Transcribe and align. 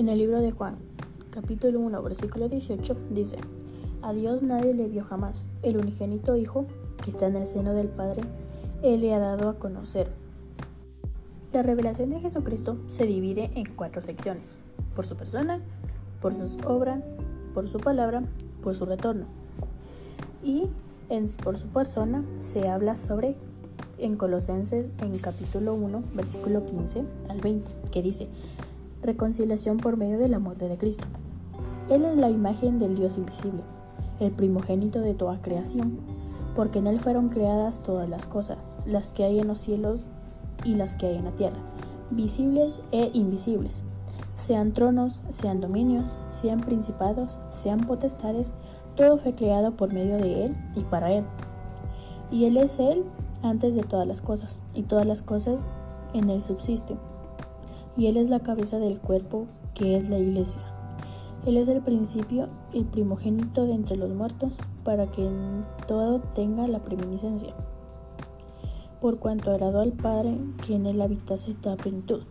En 0.00 0.08
el 0.08 0.16
libro 0.16 0.40
de 0.40 0.50
Juan, 0.50 0.76
capítulo 1.28 1.78
1, 1.78 2.02
versículo 2.02 2.48
18, 2.48 2.96
dice, 3.10 3.36
A 4.00 4.14
Dios 4.14 4.42
nadie 4.42 4.72
le 4.72 4.88
vio 4.88 5.04
jamás, 5.04 5.46
el 5.62 5.76
unigénito 5.76 6.36
Hijo, 6.36 6.64
que 7.04 7.10
está 7.10 7.26
en 7.26 7.36
el 7.36 7.46
seno 7.46 7.74
del 7.74 7.88
Padre, 7.88 8.22
Él 8.82 9.02
le 9.02 9.12
ha 9.12 9.18
dado 9.18 9.50
a 9.50 9.58
conocer. 9.58 10.10
La 11.52 11.62
revelación 11.62 12.08
de 12.08 12.20
Jesucristo 12.20 12.78
se 12.88 13.04
divide 13.04 13.50
en 13.54 13.66
cuatro 13.74 14.00
secciones, 14.00 14.56
por 14.96 15.04
su 15.04 15.16
persona, 15.16 15.60
por 16.22 16.32
sus 16.32 16.56
obras, 16.64 17.04
por 17.52 17.68
su 17.68 17.78
palabra, 17.78 18.22
por 18.62 18.74
su 18.74 18.86
retorno. 18.86 19.26
Y 20.42 20.70
por 21.44 21.58
su 21.58 21.66
persona 21.66 22.24
se 22.40 22.70
habla 22.70 22.94
sobre 22.94 23.36
en 23.98 24.16
Colosenses 24.16 24.88
en 25.02 25.18
capítulo 25.18 25.74
1, 25.74 26.04
versículo 26.14 26.64
15 26.64 27.04
al 27.28 27.42
20, 27.42 27.70
que 27.90 28.00
dice, 28.00 28.28
reconciliación 29.02 29.78
por 29.78 29.96
medio 29.96 30.18
de 30.18 30.28
la 30.28 30.38
muerte 30.38 30.68
de 30.68 30.76
Cristo. 30.76 31.04
Él 31.88 32.04
es 32.04 32.16
la 32.16 32.30
imagen 32.30 32.78
del 32.78 32.96
Dios 32.96 33.16
invisible, 33.16 33.62
el 34.20 34.32
primogénito 34.32 35.00
de 35.00 35.14
toda 35.14 35.42
creación, 35.42 35.98
porque 36.54 36.78
en 36.78 36.86
Él 36.86 37.00
fueron 37.00 37.28
creadas 37.28 37.82
todas 37.82 38.08
las 38.08 38.26
cosas, 38.26 38.58
las 38.86 39.10
que 39.10 39.24
hay 39.24 39.40
en 39.40 39.48
los 39.48 39.58
cielos 39.58 40.06
y 40.64 40.74
las 40.74 40.94
que 40.94 41.06
hay 41.06 41.16
en 41.16 41.24
la 41.24 41.32
tierra, 41.32 41.58
visibles 42.10 42.80
e 42.92 43.10
invisibles, 43.14 43.82
sean 44.46 44.72
tronos, 44.72 45.20
sean 45.30 45.60
dominios, 45.60 46.06
sean 46.30 46.60
principados, 46.60 47.38
sean 47.50 47.80
potestades, 47.80 48.52
todo 48.96 49.18
fue 49.18 49.34
creado 49.34 49.72
por 49.72 49.92
medio 49.92 50.16
de 50.16 50.44
Él 50.44 50.56
y 50.74 50.80
para 50.80 51.12
Él. 51.12 51.24
Y 52.30 52.44
Él 52.44 52.56
es 52.56 52.78
Él 52.78 53.04
antes 53.42 53.74
de 53.74 53.82
todas 53.82 54.06
las 54.06 54.20
cosas, 54.20 54.60
y 54.74 54.82
todas 54.82 55.06
las 55.06 55.22
cosas 55.22 55.64
en 56.14 56.30
Él 56.30 56.42
subsisten 56.42 56.98
y 57.96 58.06
Él 58.06 58.16
es 58.16 58.30
la 58.30 58.40
cabeza 58.40 58.78
del 58.78 58.98
cuerpo 58.98 59.46
que 59.74 59.96
es 59.96 60.08
la 60.08 60.18
iglesia. 60.18 60.62
Él 61.46 61.56
es 61.56 61.68
el 61.68 61.80
principio, 61.80 62.48
el 62.74 62.84
primogénito 62.84 63.64
de 63.64 63.72
entre 63.72 63.96
los 63.96 64.10
muertos, 64.10 64.52
para 64.84 65.10
que 65.10 65.26
en 65.26 65.64
todo 65.86 66.20
tenga 66.34 66.66
la 66.68 66.80
preeminencia. 66.80 67.54
Por 69.00 69.18
cuanto 69.18 69.50
agradó 69.50 69.80
al 69.80 69.92
Padre 69.92 70.36
que 70.66 70.74
en 70.74 70.84
él 70.84 71.00
habitase 71.00 71.54
toda 71.54 71.76
plenitud, 71.76 72.22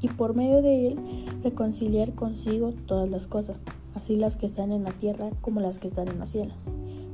y 0.00 0.08
por 0.08 0.34
medio 0.34 0.62
de 0.62 0.88
él 0.88 0.98
reconciliar 1.42 2.14
consigo 2.14 2.72
todas 2.86 3.10
las 3.10 3.26
cosas, 3.26 3.64
así 3.94 4.16
las 4.16 4.36
que 4.36 4.46
están 4.46 4.72
en 4.72 4.84
la 4.84 4.92
tierra 4.92 5.28
como 5.42 5.60
las 5.60 5.78
que 5.78 5.88
están 5.88 6.08
en 6.08 6.18
los 6.18 6.30
cielos, 6.30 6.56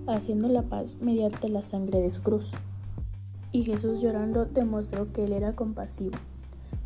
haciendo 0.06 0.48
la 0.48 0.62
paz 0.62 0.98
mediante 1.00 1.48
la 1.48 1.62
sangre 1.62 2.00
de 2.00 2.12
su 2.12 2.22
cruz. 2.22 2.52
Y 3.50 3.62
Jesús 3.64 4.00
llorando 4.00 4.44
demostró 4.44 5.12
que 5.12 5.24
él 5.24 5.32
era 5.32 5.56
compasivo 5.56 6.16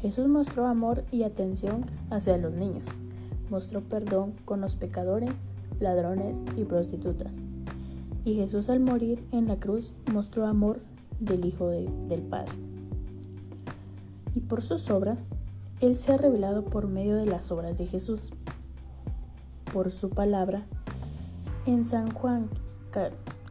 Jesús 0.01 0.29
mostró 0.29 0.67
amor 0.67 1.05
y 1.11 1.25
atención 1.25 1.85
hacia 2.11 2.39
los 2.39 2.53
niños. 2.53 2.85
Mostró 3.51 3.81
perdón 3.81 4.35
con 4.45 4.61
los 4.61 4.77
pecadores, 4.77 5.33
ladrones 5.81 6.43
y 6.57 6.65
prostitutas. 6.65 7.33
Y 8.25 8.35
Jesús 8.35 8.69
al 8.69 8.81
morir 8.81 9.25
en 9.33 9.49
la 9.49 9.57
cruz 9.57 9.93
mostró 10.13 10.47
amor 10.47 10.81
del 11.19 11.45
Hijo 11.45 11.69
del 11.69 12.23
Padre. 12.23 12.53
Y 14.35 14.41
por 14.41 14.63
sus 14.63 14.89
obras, 14.91 15.19
Él 15.81 15.97
se 15.97 16.13
ha 16.13 16.17
revelado 16.17 16.65
por 16.65 16.87
medio 16.87 17.17
de 17.17 17.27
las 17.27 17.51
obras 17.51 17.77
de 17.77 17.87
Jesús. 17.87 18.33
Por 19.73 19.91
su 19.91 20.11
palabra, 20.11 20.63
en 21.67 21.85
San 21.85 22.11
Juan 22.13 22.49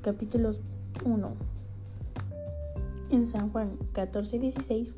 capítulo 0.02 0.54
1, 1.04 1.30
en 3.11 3.26
San 3.26 3.52
Juan 3.52 3.78
14 3.94 4.38
y 4.38 4.39
16, 4.39 4.94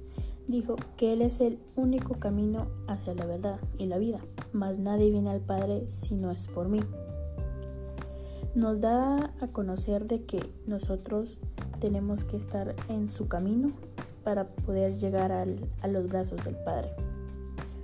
dijo 0.50 0.76
que 0.98 1.14
Él 1.14 1.22
es 1.22 1.42
el 1.42 1.60
único 1.76 2.16
camino 2.16 2.68
hacia 2.88 3.14
la 3.14 3.26
verdad 3.26 3.60
y 3.78 3.86
la 3.86 4.00
vida, 4.00 4.20
mas 4.52 4.80
nadie 4.80 5.12
viene 5.12 5.30
al 5.30 5.42
Padre 5.42 5.86
si 5.90 6.16
no 6.16 6.32
es 6.32 6.48
por 6.48 6.68
mí. 6.68 6.80
Nos 8.56 8.82
da 8.82 9.32
a 9.40 9.48
conocer 9.48 10.08
de 10.08 10.24
que 10.24 10.52
nosotros 10.66 11.38
tenemos 11.80 12.24
que 12.24 12.36
estar 12.36 12.76
en 12.90 13.10
su 13.10 13.28
camino 13.28 13.72
para 14.24 14.48
poder 14.48 14.98
llegar 14.98 15.32
a 15.32 15.88
los 15.88 16.10
brazos 16.10 16.44
del 16.44 16.56
Padre. 16.56 16.90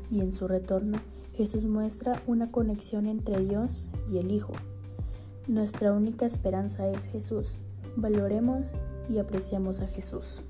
Y 0.09 0.21
en 0.21 0.31
su 0.31 0.47
retorno, 0.47 0.97
Jesús 1.33 1.65
muestra 1.65 2.19
una 2.25 2.51
conexión 2.51 3.05
entre 3.05 3.39
Dios 3.45 3.87
y 4.11 4.17
el 4.17 4.31
Hijo. 4.31 4.53
Nuestra 5.47 5.93
única 5.93 6.25
esperanza 6.25 6.89
es 6.89 7.05
Jesús. 7.05 7.57
Valoremos 7.95 8.67
y 9.07 9.19
apreciamos 9.19 9.81
a 9.81 9.87
Jesús. 9.87 10.43